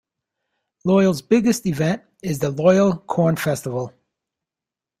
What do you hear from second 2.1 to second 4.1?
is the Loyal Corn Festival.